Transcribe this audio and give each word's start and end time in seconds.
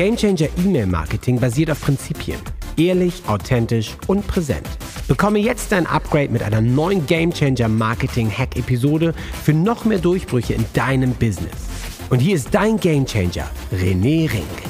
Gamechanger 0.00 0.48
E-Mail 0.56 0.86
Marketing 0.86 1.38
basiert 1.38 1.70
auf 1.70 1.82
Prinzipien. 1.82 2.40
Ehrlich, 2.78 3.22
authentisch 3.26 3.98
und 4.06 4.26
präsent. 4.26 4.66
Bekomme 5.08 5.40
jetzt 5.40 5.72
dein 5.72 5.86
Upgrade 5.86 6.30
mit 6.30 6.42
einer 6.42 6.62
neuen 6.62 7.04
Gamechanger 7.04 7.68
Marketing 7.68 8.30
Hack 8.30 8.56
Episode 8.56 9.12
für 9.44 9.52
noch 9.52 9.84
mehr 9.84 9.98
Durchbrüche 9.98 10.54
in 10.54 10.64
deinem 10.72 11.12
Business. 11.12 11.68
Und 12.08 12.20
hier 12.20 12.36
ist 12.36 12.48
dein 12.54 12.80
Gamechanger, 12.80 13.50
René 13.74 14.32
Rink. 14.32 14.69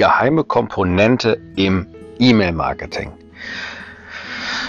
Geheime 0.00 0.44
Komponente 0.44 1.38
im 1.56 1.86
E-Mail-Marketing. 2.18 3.12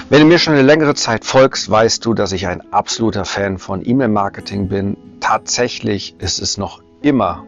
Wenn 0.09 0.19
du 0.19 0.27
mir 0.27 0.39
schon 0.39 0.55
eine 0.55 0.61
längere 0.61 0.93
Zeit 0.93 1.23
folgst, 1.23 1.71
weißt 1.71 2.05
du, 2.05 2.13
dass 2.13 2.33
ich 2.33 2.47
ein 2.47 2.73
absoluter 2.73 3.23
Fan 3.23 3.57
von 3.57 3.81
E-Mail-Marketing 3.81 4.67
bin. 4.67 4.97
Tatsächlich 5.21 6.15
ist 6.19 6.41
es 6.41 6.57
noch 6.57 6.83
immer 7.01 7.45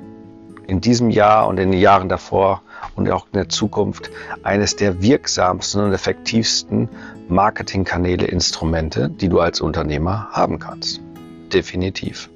in 0.65 0.79
diesem 0.79 1.09
Jahr 1.09 1.45
und 1.45 1.59
in 1.59 1.71
den 1.71 1.81
Jahren 1.81 2.07
davor 2.07 2.61
und 2.95 3.11
auch 3.11 3.25
in 3.33 3.39
der 3.39 3.49
Zukunft 3.49 4.11
eines 4.43 4.77
der 4.77 5.01
wirksamsten 5.01 5.83
und 5.83 5.91
effektivsten 5.91 6.87
Marketingkanäle, 7.27 8.27
Instrumente, 8.27 9.09
die 9.09 9.27
du 9.27 9.41
als 9.41 9.59
Unternehmer 9.59 10.29
haben 10.31 10.57
kannst. 10.57 11.01
Definitiv. 11.51 12.29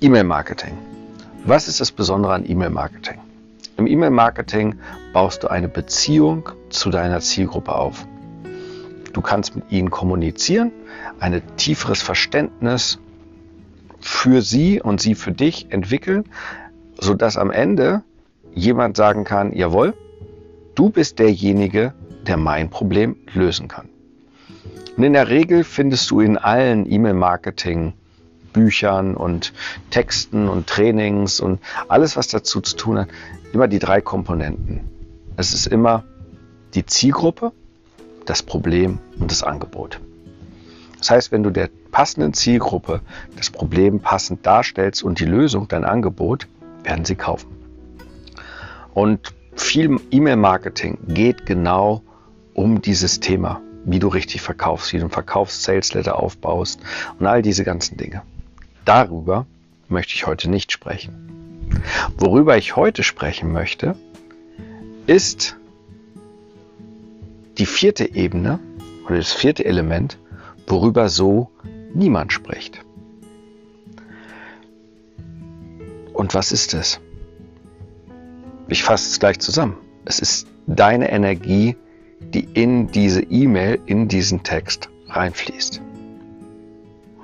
E-Mail-Marketing. 0.00 0.78
Was 1.44 1.68
ist 1.68 1.82
das 1.82 1.92
Besondere 1.92 2.32
an 2.32 2.48
E-Mail-Marketing? 2.48 3.27
Im 3.78 3.86
E-Mail-Marketing 3.86 4.74
baust 5.12 5.44
du 5.44 5.48
eine 5.48 5.68
Beziehung 5.68 6.48
zu 6.68 6.90
deiner 6.90 7.20
Zielgruppe 7.20 7.76
auf. 7.76 8.08
Du 9.12 9.20
kannst 9.20 9.54
mit 9.54 9.70
ihnen 9.70 9.88
kommunizieren, 9.88 10.72
ein 11.20 11.40
tieferes 11.56 12.02
Verständnis 12.02 12.98
für 14.00 14.42
sie 14.42 14.82
und 14.82 15.00
sie 15.00 15.14
für 15.14 15.30
dich 15.30 15.70
entwickeln, 15.70 16.24
sodass 16.98 17.36
am 17.36 17.52
Ende 17.52 18.02
jemand 18.52 18.96
sagen 18.96 19.22
kann, 19.22 19.52
jawohl, 19.52 19.94
du 20.74 20.90
bist 20.90 21.20
derjenige, 21.20 21.94
der 22.26 22.36
mein 22.36 22.70
Problem 22.70 23.14
lösen 23.32 23.68
kann. 23.68 23.88
Und 24.96 25.04
in 25.04 25.12
der 25.12 25.28
Regel 25.28 25.62
findest 25.62 26.10
du 26.10 26.20
in 26.20 26.36
allen 26.36 26.90
E-Mail-Marketing 26.90 27.92
Büchern 28.52 29.16
und 29.16 29.52
Texten 29.90 30.48
und 30.48 30.66
Trainings 30.66 31.40
und 31.40 31.60
alles, 31.88 32.16
was 32.16 32.28
dazu 32.28 32.60
zu 32.60 32.76
tun 32.76 32.98
hat, 32.98 33.08
immer 33.52 33.68
die 33.68 33.78
drei 33.78 34.00
Komponenten. 34.00 34.80
Es 35.36 35.54
ist 35.54 35.66
immer 35.66 36.04
die 36.74 36.84
Zielgruppe, 36.84 37.52
das 38.26 38.42
Problem 38.42 38.98
und 39.18 39.30
das 39.30 39.42
Angebot. 39.42 40.00
Das 40.98 41.10
heißt, 41.10 41.32
wenn 41.32 41.42
du 41.42 41.50
der 41.50 41.70
passenden 41.92 42.34
Zielgruppe 42.34 43.00
das 43.36 43.50
Problem 43.50 44.00
passend 44.00 44.44
darstellst 44.44 45.02
und 45.02 45.20
die 45.20 45.24
Lösung, 45.24 45.68
dein 45.68 45.84
Angebot, 45.84 46.46
werden 46.82 47.04
sie 47.04 47.14
kaufen. 47.14 47.48
Und 48.94 49.32
viel 49.54 50.00
E-Mail-Marketing 50.10 50.98
geht 51.08 51.46
genau 51.46 52.02
um 52.54 52.82
dieses 52.82 53.20
Thema, 53.20 53.60
wie 53.84 54.00
du 54.00 54.08
richtig 54.08 54.40
verkaufst, 54.40 54.92
wie 54.92 54.98
du 54.98 55.04
einen 55.04 55.10
Verkaufs-Sales-Letter 55.10 56.18
aufbaust 56.18 56.80
und 57.18 57.26
all 57.26 57.42
diese 57.42 57.64
ganzen 57.64 57.96
Dinge. 57.96 58.22
Darüber 58.88 59.46
möchte 59.88 60.14
ich 60.14 60.26
heute 60.26 60.48
nicht 60.48 60.72
sprechen. 60.72 61.70
Worüber 62.16 62.56
ich 62.56 62.74
heute 62.74 63.02
sprechen 63.02 63.52
möchte, 63.52 63.96
ist 65.06 65.58
die 67.58 67.66
vierte 67.66 68.14
Ebene 68.14 68.60
oder 69.04 69.18
das 69.18 69.30
vierte 69.30 69.66
Element, 69.66 70.16
worüber 70.66 71.10
so 71.10 71.50
niemand 71.92 72.32
spricht. 72.32 72.80
Und 76.14 76.32
was 76.32 76.50
ist 76.50 76.72
es? 76.72 76.98
Ich 78.68 78.84
fasse 78.84 79.10
es 79.10 79.20
gleich 79.20 79.38
zusammen. 79.38 79.76
Es 80.06 80.18
ist 80.18 80.48
deine 80.66 81.12
Energie, 81.12 81.76
die 82.20 82.48
in 82.54 82.86
diese 82.86 83.20
E-Mail, 83.20 83.82
in 83.84 84.08
diesen 84.08 84.44
Text 84.44 84.88
reinfließt. 85.08 85.82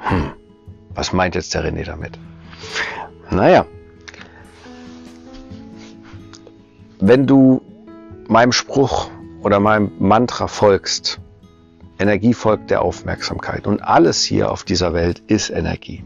Hm, 0.00 0.32
was 0.94 1.12
meint 1.12 1.34
jetzt 1.34 1.55
der 1.55 1.65
René 1.65 1.84
damit? 1.84 2.19
Naja, 3.31 3.66
wenn 7.00 7.27
du 7.27 7.62
meinem 8.28 8.53
Spruch 8.53 9.10
oder 9.43 9.60
meinem 9.60 9.93
Mantra 9.99 10.47
folgst, 10.47 11.21
Energie 11.99 12.34
folgt 12.34 12.71
der 12.71 12.83
Aufmerksamkeit. 12.83 13.66
Und 13.66 13.81
alles 13.83 14.25
hier 14.25 14.50
auf 14.50 14.65
dieser 14.65 14.94
Welt 14.94 15.22
ist 15.27 15.50
Energie. 15.50 16.03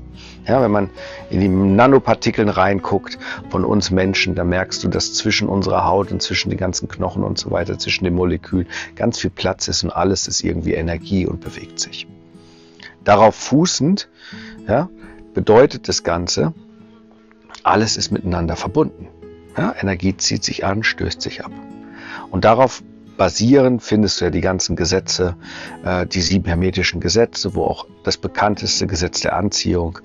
Ja, 0.47 0.63
wenn 0.63 0.71
man 0.71 0.91
in 1.31 1.41
die 1.41 1.49
Nanopartikeln 1.49 2.49
reinguckt 2.49 3.19
von 3.51 3.65
uns 3.65 3.91
Menschen, 3.91 4.35
da 4.35 4.45
merkst 4.45 4.85
du, 4.85 4.89
dass 4.89 5.15
zwischen 5.15 5.49
unserer 5.49 5.85
Haut 5.85 6.13
und 6.13 6.21
zwischen 6.21 6.51
den 6.51 6.59
ganzen 6.59 6.89
Knochen 6.89 7.23
und 7.23 7.39
so 7.39 7.51
weiter, 7.51 7.79
zwischen 7.79 8.05
den 8.05 8.15
Molekülen 8.15 8.67
ganz 8.97 9.19
viel 9.19 9.31
Platz 9.31 9.69
ist 9.69 9.85
und 9.85 9.91
alles 9.91 10.29
ist 10.29 10.43
irgendwie 10.43 10.75
Energie 10.75 11.27
und 11.27 11.41
bewegt 11.41 11.81
sich. 11.81 12.07
Darauf 13.05 13.35
fußend 13.35 14.09
ja, 14.69 14.89
bedeutet 15.35 15.89
das 15.89 16.05
Ganze, 16.05 16.53
alles 17.63 17.97
ist 17.97 18.11
miteinander 18.11 18.57
verbunden. 18.57 19.09
Ja, 19.57 19.75
Energie 19.81 20.17
zieht 20.17 20.45
sich 20.45 20.65
an, 20.65 20.85
stößt 20.85 21.21
sich 21.21 21.45
ab. 21.45 21.51
Und 22.31 22.45
darauf 22.45 22.83
basierend 23.19 23.83
findest 23.83 24.21
du 24.21 24.27
ja 24.27 24.31
die 24.31 24.41
ganzen 24.41 24.77
Gesetze, 24.77 25.37
äh, 25.85 26.07
die 26.07 26.23
sieben 26.23 26.47
hermetischen 26.47 27.01
Gesetze, 27.01 27.55
wo 27.55 27.65
auch 27.65 27.87
das 28.05 28.17
bekannteste 28.17 28.87
Gesetz 28.87 29.21
der 29.21 29.37
Anziehung, 29.37 29.99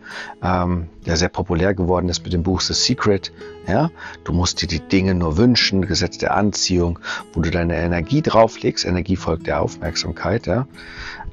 ähm, 0.43 0.89
der 1.05 1.15
sehr 1.15 1.29
populär 1.29 1.73
geworden 1.73 2.09
ist 2.09 2.23
mit 2.23 2.33
dem 2.33 2.43
Buch 2.43 2.59
The 2.59 2.73
Secret. 2.73 3.31
Ja, 3.67 3.91
du 4.25 4.33
musst 4.33 4.61
dir 4.61 4.67
die 4.67 4.81
Dinge 4.81 5.13
nur 5.13 5.37
wünschen, 5.37 5.87
Gesetz 5.87 6.17
der 6.17 6.35
Anziehung, 6.35 6.99
wo 7.33 7.39
du 7.39 7.51
deine 7.51 7.77
Energie 7.77 8.21
drauflegst. 8.21 8.83
Energie 8.83 9.15
folgt 9.15 9.47
der 9.47 9.61
Aufmerksamkeit. 9.61 10.47
Ja, 10.47 10.67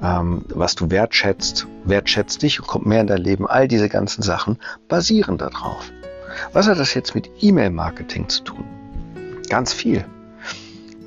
ähm, 0.03 0.45
was 0.51 0.75
du 0.75 0.91
wertschätzt, 0.91 1.67
wertschätzt 1.85 2.43
dich 2.43 2.61
und 2.61 2.69
kommt 2.69 2.87
mehr 2.87 3.01
in 3.01 3.07
dein 3.07 3.23
Leben. 3.23 3.49
All 3.49 3.67
diese 3.67 3.89
ganzen 3.89 4.23
Sachen 4.23 4.59
basieren 4.87 5.39
darauf. 5.39 5.91
Was 6.53 6.69
hat 6.69 6.79
das 6.79 6.95
jetzt 6.95 7.15
mit 7.15 7.29
E-Mail-Marketing 7.41 8.29
zu 8.29 8.45
tun? 8.45 8.65
Ganz 9.49 9.73
viel. 9.73 10.05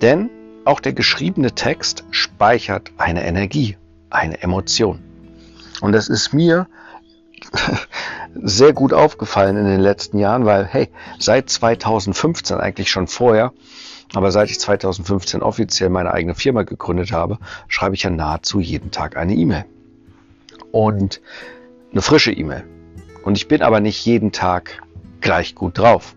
Denn 0.02 0.30
auch 0.66 0.80
der 0.80 0.94
geschriebene 0.94 1.54
Text 1.54 2.04
speichert 2.12 2.92
eine 2.98 3.26
Energie, 3.26 3.78
eine 4.10 4.42
Emotion. 4.42 5.00
Und 5.82 5.92
das 5.92 6.08
ist 6.08 6.34
mir 6.34 6.68
sehr 8.36 8.74
gut 8.74 8.94
aufgefallen 8.94 9.58
in 9.58 9.66
den 9.66 9.82
letzten 9.82 10.18
Jahren, 10.18 10.46
weil, 10.46 10.66
hey, 10.66 10.90
seit 11.20 11.50
2015, 11.50 12.58
eigentlich 12.58 12.90
schon 12.90 13.08
vorher, 13.08 13.52
aber 14.14 14.32
seit 14.32 14.50
ich 14.50 14.60
2015 14.60 15.42
offiziell 15.42 15.90
meine 15.90 16.14
eigene 16.14 16.36
Firma 16.36 16.64
gegründet 16.64 17.12
habe, 17.12 17.40
schreibe 17.68 17.96
ich 17.96 18.04
ja 18.04 18.10
nahezu 18.10 18.60
jeden 18.60 18.92
Tag 18.92 19.18
eine 19.18 19.34
E-Mail. 19.34 19.66
Und 20.72 21.22
eine 21.92 22.02
frische 22.02 22.32
E-Mail. 22.32 22.64
Und 23.24 23.38
ich 23.38 23.48
bin 23.48 23.62
aber 23.62 23.80
nicht 23.80 24.06
jeden 24.06 24.32
Tag 24.32 24.82
gleich 25.22 25.56
gut 25.56 25.78
drauf. 25.78 26.16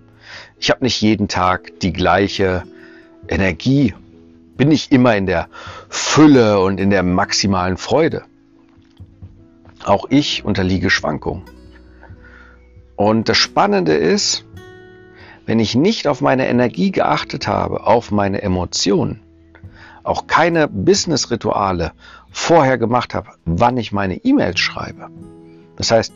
Ich 0.59 0.71
habe 0.71 0.85
nicht 0.85 1.01
jeden 1.01 1.29
Tag 1.29 1.81
die 1.81 1.93
gleiche 1.93 2.65
Energie, 3.29 3.95
bin 4.57 4.69
nicht 4.69 4.93
immer 4.93 5.17
in 5.17 5.27
der 5.27 5.49
Fülle 5.89 6.61
und 6.61 6.79
in 6.79 6.91
der 6.91 7.03
maximalen 7.03 7.77
Freude. 7.77 8.25
Auch 9.85 10.07
ich 10.11 10.45
unterliege 10.45 10.91
Schwankungen. 10.91 11.43
Und 12.97 13.29
das 13.29 13.37
Spannende 13.37 13.95
ist, 13.95 14.45
wenn 15.45 15.61
ich 15.61 15.75
nicht 15.75 16.09
auf 16.09 16.21
meine 16.21 16.49
Energie 16.49 16.91
geachtet 16.91 17.47
habe, 17.47 17.87
auf 17.87 18.11
meine 18.11 18.43
Emotionen, 18.43 19.21
auch 20.03 20.27
keine 20.27 20.69
Business-Rituale 20.69 21.93
vorher 22.31 22.79
gemacht 22.79 23.15
habe, 23.15 23.31
wann 23.45 23.77
ich 23.77 23.93
meine 23.93 24.17
E-Mails 24.17 24.59
schreibe. 24.59 25.09
Das 25.77 25.91
heißt, 25.91 26.13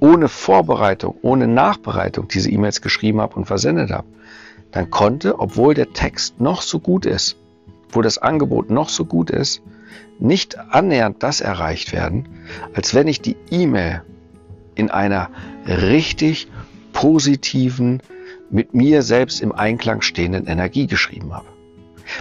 ohne 0.00 0.28
Vorbereitung, 0.28 1.16
ohne 1.22 1.48
Nachbereitung 1.48 2.28
diese 2.28 2.50
E-Mails 2.50 2.82
geschrieben 2.82 3.20
habe 3.20 3.36
und 3.36 3.46
versendet 3.46 3.90
habe, 3.90 4.08
dann 4.70 4.90
konnte, 4.90 5.38
obwohl 5.38 5.74
der 5.74 5.92
Text 5.92 6.40
noch 6.40 6.62
so 6.62 6.78
gut 6.78 7.06
ist, 7.06 7.36
wo 7.90 8.02
das 8.02 8.18
Angebot 8.18 8.70
noch 8.70 8.88
so 8.88 9.04
gut 9.04 9.30
ist, 9.30 9.62
nicht 10.18 10.58
annähernd 10.58 11.22
das 11.22 11.40
erreicht 11.40 11.92
werden, 11.92 12.28
als 12.74 12.94
wenn 12.94 13.08
ich 13.08 13.20
die 13.20 13.36
E-Mail 13.50 14.02
in 14.74 14.90
einer 14.90 15.30
richtig 15.66 16.48
positiven, 16.92 18.02
mit 18.50 18.74
mir 18.74 19.02
selbst 19.02 19.42
im 19.42 19.52
Einklang 19.52 20.00
stehenden 20.00 20.46
Energie 20.46 20.86
geschrieben 20.86 21.34
habe. 21.34 21.46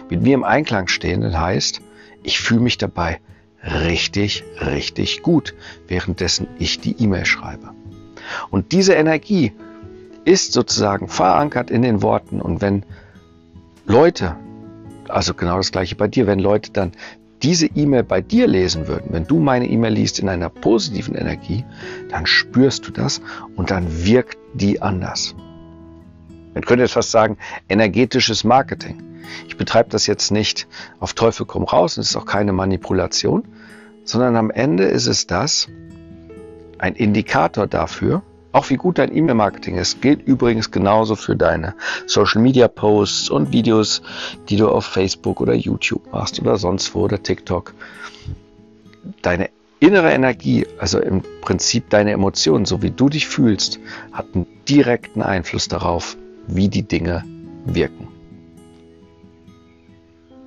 Mit 0.10 0.22
mir 0.22 0.34
im 0.34 0.44
Einklang 0.44 0.88
stehenden 0.88 1.40
heißt, 1.40 1.82
ich 2.24 2.40
fühle 2.40 2.60
mich 2.60 2.78
dabei 2.78 3.20
richtig, 3.64 4.44
richtig 4.60 5.22
gut, 5.22 5.54
währenddessen 5.88 6.48
ich 6.60 6.80
die 6.80 7.02
E-Mail 7.02 7.26
schreibe. 7.26 7.74
Und 8.50 8.72
diese 8.72 8.94
Energie 8.94 9.54
ist 10.26 10.52
sozusagen 10.52 11.08
verankert 11.08 11.72
in 11.72 11.82
den 11.82 12.02
Worten. 12.02 12.42
Und 12.42 12.62
wenn 12.62 12.84
Leute 13.86 14.36
Also 15.10 15.34
genau 15.34 15.58
das 15.58 15.72
gleiche 15.72 15.96
bei 15.96 16.08
dir. 16.08 16.28
Wenn 16.28 16.40
Leute 16.40 16.72
dann 16.72 16.92
diese 17.44 17.68
E-Mail 17.68 18.04
bei 18.04 18.22
dir 18.22 18.48
lesen 18.48 18.88
würden, 18.88 19.08
wenn 19.12 19.26
du 19.26 19.40
meine 19.40 19.68
E-Mail 19.68 19.94
liest 19.94 20.20
in 20.20 20.30
einer 20.30 20.50
positiven 20.50 21.16
Energie, 21.16 21.64
dann 22.10 22.26
spürst 22.26 22.88
du 22.88 22.92
das 22.92 23.22
und 23.56 23.70
dann 23.70 24.06
wirkt 24.06 24.38
die 24.54 24.82
anders. 24.82 25.36
Man 26.54 26.64
könnte 26.64 26.84
jetzt 26.84 26.94
fast 26.94 27.12
sagen, 27.12 27.38
energetisches 27.70 28.44
Marketing. 28.44 29.04
Ich 29.48 29.58
betreibe 29.58 29.90
das 29.90 30.08
jetzt 30.08 30.32
nicht 30.32 30.68
auf 31.00 31.14
Teufel 31.14 31.46
komm 31.46 31.64
raus, 31.64 31.98
es 31.98 32.10
ist 32.10 32.16
auch 32.16 32.26
keine 32.26 32.54
Manipulation, 32.54 33.44
sondern 34.04 34.36
am 34.36 34.50
Ende 34.50 34.86
ist 34.86 35.06
es 35.06 35.28
das, 35.28 35.68
ein 36.80 36.96
Indikator 36.96 37.68
dafür, 37.68 38.24
auch 38.52 38.70
wie 38.70 38.76
gut 38.76 38.98
dein 38.98 39.16
E-Mail-Marketing 39.16 39.78
ist, 39.78 40.02
gilt 40.02 40.26
übrigens 40.28 40.72
genauso 40.72 41.16
für 41.16 41.36
deine 41.36 41.76
Social-Media-Posts 42.06 43.30
und 43.30 43.52
Videos, 43.52 44.02
die 44.50 44.58
du 44.58 44.70
auf 44.70 44.86
Facebook 44.86 45.42
oder 45.42 45.54
YouTube 45.54 46.12
machst 46.12 46.40
oder 46.40 46.58
sonst 46.58 46.94
wo 46.96 47.02
oder 47.02 47.22
TikTok. 47.22 47.74
Deine 49.22 49.50
innere 49.80 50.12
Energie, 50.12 50.66
also 50.80 51.00
im 51.00 51.22
Prinzip 51.42 51.90
deine 51.90 52.12
Emotionen, 52.12 52.66
so 52.66 52.82
wie 52.82 52.92
du 52.92 53.10
dich 53.10 53.28
fühlst, 53.28 53.80
hat 54.12 54.26
einen 54.34 54.48
direkten 54.68 55.22
Einfluss 55.22 55.68
darauf, 55.68 56.18
wie 56.48 56.70
die 56.70 56.84
Dinge 56.84 57.24
wirken. 57.66 58.17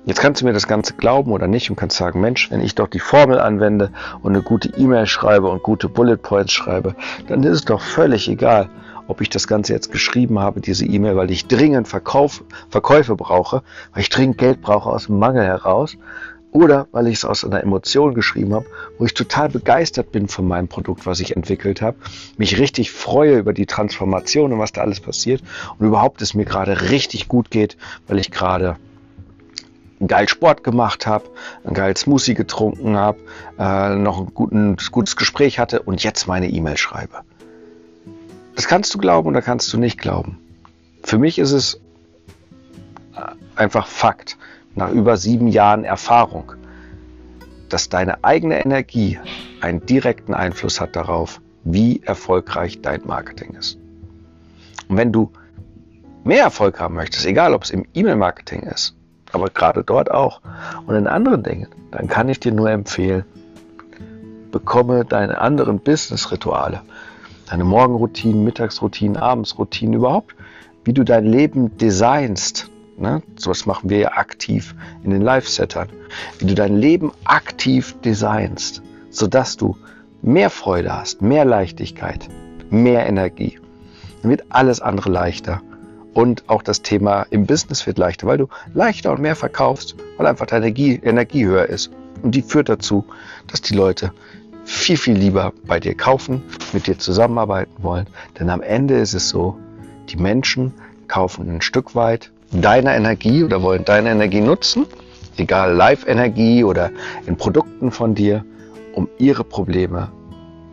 Jetzt 0.03 0.19
kannst 0.19 0.41
du 0.41 0.45
mir 0.45 0.53
das 0.53 0.67
Ganze 0.67 0.95
glauben 0.95 1.31
oder 1.31 1.45
nicht 1.45 1.69
und 1.69 1.75
kannst 1.75 1.95
sagen, 1.95 2.21
Mensch, 2.21 2.49
wenn 2.49 2.59
ich 2.59 2.73
doch 2.73 2.87
die 2.87 2.99
Formel 2.99 3.39
anwende 3.39 3.91
und 4.23 4.33
eine 4.33 4.41
gute 4.41 4.69
E-Mail 4.69 5.05
schreibe 5.05 5.47
und 5.47 5.61
gute 5.61 5.89
Bullet 5.89 6.17
Points 6.17 6.53
schreibe, 6.53 6.95
dann 7.27 7.43
ist 7.43 7.51
es 7.51 7.65
doch 7.65 7.81
völlig 7.81 8.27
egal, 8.27 8.67
ob 9.07 9.21
ich 9.21 9.29
das 9.29 9.47
Ganze 9.47 9.73
jetzt 9.73 9.91
geschrieben 9.91 10.39
habe, 10.39 10.59
diese 10.59 10.87
E-Mail, 10.87 11.17
weil 11.17 11.29
ich 11.29 11.45
dringend 11.45 11.87
Verkauf, 11.87 12.43
Verkäufe 12.69 13.15
brauche, 13.15 13.61
weil 13.93 14.01
ich 14.01 14.09
dringend 14.09 14.39
Geld 14.39 14.61
brauche 14.61 14.89
aus 14.89 15.05
dem 15.05 15.19
Mangel 15.19 15.43
heraus 15.43 15.95
oder 16.51 16.87
weil 16.91 17.05
ich 17.05 17.17
es 17.17 17.25
aus 17.25 17.45
einer 17.45 17.61
Emotion 17.61 18.15
geschrieben 18.15 18.55
habe, 18.55 18.65
wo 18.97 19.05
ich 19.05 19.13
total 19.13 19.49
begeistert 19.49 20.11
bin 20.11 20.27
von 20.27 20.47
meinem 20.47 20.67
Produkt, 20.67 21.05
was 21.05 21.19
ich 21.19 21.35
entwickelt 21.35 21.79
habe, 21.83 21.97
mich 22.37 22.57
richtig 22.57 22.91
freue 22.91 23.37
über 23.37 23.53
die 23.53 23.67
Transformation 23.67 24.51
und 24.51 24.57
was 24.57 24.71
da 24.71 24.81
alles 24.81 24.99
passiert 24.99 25.43
und 25.77 25.85
überhaupt 25.85 26.23
es 26.23 26.33
mir 26.33 26.45
gerade 26.45 26.89
richtig 26.89 27.27
gut 27.27 27.51
geht, 27.51 27.77
weil 28.07 28.17
ich 28.17 28.31
gerade 28.31 28.77
geil 30.07 30.27
Sport 30.27 30.63
gemacht 30.63 31.05
habe, 31.05 31.25
einen 31.63 31.73
geil 31.73 31.95
Smoothie 31.95 32.33
getrunken 32.33 32.97
habe, 32.97 33.19
äh, 33.59 33.95
noch 33.95 34.19
ein 34.19 34.33
guten, 34.33 34.77
gutes 34.91 35.15
Gespräch 35.15 35.59
hatte 35.59 35.81
und 35.81 36.03
jetzt 36.03 36.27
meine 36.27 36.49
E-Mail 36.49 36.77
schreibe. 36.77 37.21
Das 38.55 38.67
kannst 38.67 38.93
du 38.93 38.97
glauben 38.97 39.29
oder 39.29 39.41
kannst 39.41 39.71
du 39.73 39.77
nicht 39.77 39.99
glauben. 39.99 40.39
Für 41.03 41.17
mich 41.17 41.39
ist 41.39 41.51
es 41.51 41.75
äh, 43.15 43.21
einfach 43.55 43.87
Fakt, 43.87 44.37
nach 44.75 44.91
über 44.91 45.17
sieben 45.17 45.47
Jahren 45.47 45.83
Erfahrung, 45.83 46.53
dass 47.69 47.89
deine 47.89 48.23
eigene 48.23 48.63
Energie 48.63 49.19
einen 49.59 49.85
direkten 49.85 50.33
Einfluss 50.33 50.79
hat 50.79 50.95
darauf, 50.95 51.41
wie 51.63 52.01
erfolgreich 52.03 52.81
dein 52.81 53.05
Marketing 53.05 53.51
ist. 53.51 53.77
Und 54.87 54.97
wenn 54.97 55.11
du 55.11 55.31
mehr 56.23 56.43
Erfolg 56.43 56.79
haben 56.79 56.95
möchtest, 56.95 57.25
egal 57.25 57.53
ob 57.53 57.63
es 57.63 57.69
im 57.69 57.85
E-Mail-Marketing 57.93 58.63
ist 58.63 58.95
aber 59.33 59.49
gerade 59.49 59.83
dort 59.83 60.11
auch 60.11 60.41
und 60.85 60.95
in 60.95 61.07
anderen 61.07 61.43
Dingen, 61.43 61.67
dann 61.91 62.07
kann 62.07 62.29
ich 62.29 62.39
dir 62.39 62.51
nur 62.51 62.69
empfehlen, 62.69 63.25
bekomme 64.51 65.05
deine 65.05 65.39
anderen 65.39 65.79
Business-Rituale, 65.79 66.81
deine 67.49 67.63
Morgenroutinen, 67.63 68.43
Mittagsroutinen, 68.43 69.17
Abendsroutinen 69.17 69.95
überhaupt, 69.95 70.35
wie 70.83 70.93
du 70.93 71.03
dein 71.03 71.25
Leben 71.25 71.77
designst. 71.77 72.69
Ne? 72.97 73.23
was 73.45 73.65
machen 73.65 73.89
wir 73.89 73.97
ja 73.97 74.11
aktiv 74.11 74.75
in 75.03 75.09
den 75.09 75.21
Live-Settern. 75.21 75.89
Wie 76.37 76.45
du 76.45 76.53
dein 76.53 76.75
Leben 76.75 77.11
aktiv 77.23 77.95
designst, 78.03 78.83
sodass 79.09 79.57
du 79.57 79.75
mehr 80.21 80.51
Freude 80.51 80.95
hast, 80.95 81.21
mehr 81.21 81.45
Leichtigkeit, 81.45 82.27
mehr 82.69 83.07
Energie. 83.07 83.59
Dann 84.21 84.29
wird 84.29 84.43
alles 84.49 84.81
andere 84.81 85.09
leichter 85.09 85.61
und 86.13 86.43
auch 86.47 86.61
das 86.61 86.81
Thema 86.81 87.25
im 87.29 87.45
Business 87.45 87.87
wird 87.87 87.97
leichter, 87.97 88.27
weil 88.27 88.37
du 88.37 88.47
leichter 88.73 89.11
und 89.11 89.21
mehr 89.21 89.35
verkaufst, 89.35 89.95
weil 90.17 90.27
einfach 90.27 90.45
deine 90.45 90.67
Energie, 90.67 90.99
Energie 91.01 91.45
höher 91.45 91.67
ist. 91.67 91.91
Und 92.21 92.35
die 92.35 92.41
führt 92.41 92.69
dazu, 92.69 93.05
dass 93.47 93.61
die 93.61 93.73
Leute 93.73 94.11
viel, 94.65 94.97
viel 94.97 95.17
lieber 95.17 95.53
bei 95.65 95.79
dir 95.79 95.95
kaufen, 95.95 96.43
mit 96.73 96.87
dir 96.87 96.97
zusammenarbeiten 96.97 97.83
wollen. 97.83 98.07
Denn 98.39 98.49
am 98.49 98.61
Ende 98.61 98.95
ist 98.97 99.13
es 99.13 99.29
so, 99.29 99.57
die 100.09 100.17
Menschen 100.17 100.73
kaufen 101.07 101.49
ein 101.49 101.61
Stück 101.61 101.95
weit 101.95 102.31
deine 102.51 102.95
Energie 102.95 103.43
oder 103.43 103.61
wollen 103.61 103.85
deine 103.85 104.11
Energie 104.11 104.41
nutzen, 104.41 104.85
egal 105.37 105.73
Live-Energie 105.73 106.63
oder 106.63 106.91
in 107.25 107.37
Produkten 107.37 107.91
von 107.91 108.13
dir, 108.13 108.45
um 108.93 109.07
ihre 109.17 109.43
Probleme 109.43 110.11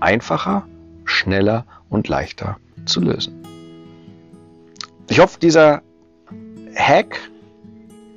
einfacher, 0.01 0.67
schneller 1.05 1.65
und 1.89 2.09
leichter 2.09 2.57
zu 2.85 3.01
lösen. 3.01 3.38
Ich 5.11 5.21
hoffe, 5.21 5.39
dieser 5.41 5.83
Hack 6.77 7.19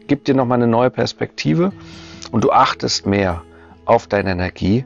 gibt 0.08 0.28
dir 0.28 0.36
nochmal 0.36 0.58
eine 0.58 0.68
neue 0.68 0.90
Perspektive 0.90 1.72
und 2.32 2.44
du 2.44 2.52
achtest 2.52 3.06
mehr 3.06 3.44
auf 3.86 4.08
deine 4.08 4.32
Energie, 4.32 4.86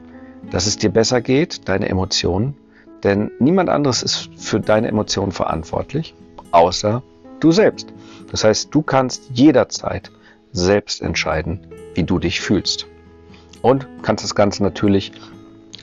dass 0.50 0.66
es 0.66 0.78
dir 0.78 0.90
besser 0.90 1.20
geht, 1.20 1.68
deine 1.68 1.88
Emotionen. 1.88 2.54
Denn 3.02 3.32
niemand 3.40 3.68
anderes 3.68 4.02
ist 4.04 4.30
für 4.36 4.60
deine 4.60 4.88
Emotionen 4.88 5.32
verantwortlich, 5.32 6.14
außer 6.52 7.02
du 7.40 7.50
selbst. 7.50 7.92
Das 8.30 8.44
heißt, 8.44 8.74
du 8.74 8.82
kannst 8.82 9.30
jederzeit 9.34 10.10
selbst 10.52 11.02
entscheiden, 11.02 11.66
wie 11.94 12.04
du 12.04 12.18
dich 12.20 12.40
fühlst. 12.40 12.86
Und 13.62 13.88
kannst 14.02 14.22
das 14.22 14.34
Ganze 14.36 14.62
natürlich 14.62 15.12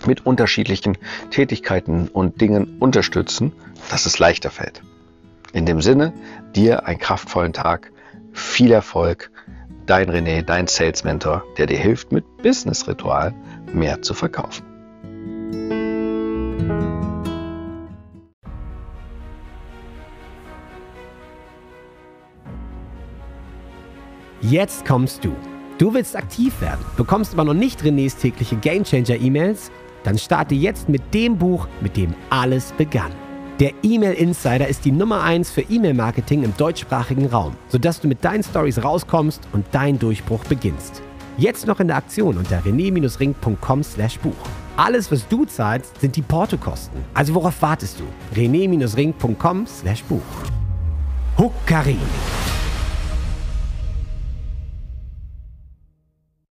mit 0.05 0.25
unterschiedlichen 0.25 0.97
Tätigkeiten 1.31 2.07
und 2.07 2.39
Dingen 2.39 2.77
unterstützen, 2.79 3.51
dass 3.89 4.05
es 4.05 4.19
leichter 4.19 4.49
fällt. 4.49 4.81
In 5.53 5.67
dem 5.67 5.81
Sinne, 5.81 6.11
dir 6.55 6.87
einen 6.87 6.97
kraftvollen 6.97 7.53
Tag, 7.53 7.91
viel 8.31 8.71
Erfolg, 8.71 9.29
dein 9.85 10.09
René, 10.09 10.41
dein 10.41 10.65
Sales 10.65 11.03
Mentor, 11.03 11.43
der 11.57 11.67
dir 11.67 11.77
hilft, 11.77 12.11
mit 12.11 12.25
Business 12.37 12.87
Ritual 12.87 13.33
mehr 13.71 14.01
zu 14.01 14.15
verkaufen. 14.15 14.65
Jetzt 24.41 24.85
kommst 24.85 25.23
du. 25.23 25.35
Du 25.77 25.93
willst 25.93 26.15
aktiv 26.15 26.59
werden, 26.61 26.83
bekommst 26.97 27.33
aber 27.33 27.43
noch 27.43 27.53
nicht 27.53 27.81
Renés 27.81 28.19
tägliche 28.19 28.55
Gamechanger 28.55 29.15
E-Mails? 29.15 29.71
Dann 30.03 30.17
starte 30.17 30.55
jetzt 30.55 30.89
mit 30.89 31.13
dem 31.13 31.37
Buch, 31.37 31.67
mit 31.79 31.95
dem 31.95 32.13
alles 32.29 32.71
begann. 32.73 33.11
Der 33.59 33.71
E-Mail 33.83 34.13
Insider 34.13 34.67
ist 34.67 34.83
die 34.83 34.91
Nummer 34.91 35.21
1 35.21 35.51
für 35.51 35.61
E-Mail-Marketing 35.61 36.41
im 36.41 36.57
deutschsprachigen 36.57 37.27
Raum, 37.27 37.55
sodass 37.67 38.01
du 38.01 38.07
mit 38.07 38.25
deinen 38.25 38.41
Stories 38.41 38.83
rauskommst 38.83 39.47
und 39.53 39.63
dein 39.71 39.99
Durchbruch 39.99 40.43
beginnst. 40.45 41.03
Jetzt 41.37 41.67
noch 41.67 41.79
in 41.79 41.87
der 41.87 41.97
Aktion 41.97 42.37
unter 42.37 42.59
rené-ring.com/buch. 42.61 44.33
Alles, 44.75 45.11
was 45.11 45.27
du 45.27 45.45
zahlst, 45.45 46.01
sind 46.01 46.15
die 46.15 46.23
Portokosten. 46.23 46.99
Also 47.13 47.35
worauf 47.35 47.61
wartest 47.61 47.99
du? 47.99 48.05
rené-ring.com/buch. 48.35 50.21
Huckari. 51.37 51.97